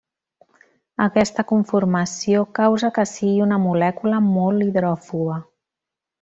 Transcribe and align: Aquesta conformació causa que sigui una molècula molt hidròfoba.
Aquesta 1.03 1.45
conformació 1.51 2.41
causa 2.61 2.91
que 2.95 3.05
sigui 3.11 3.45
una 3.49 3.61
molècula 3.67 4.23
molt 4.31 4.67
hidròfoba. 4.71 5.39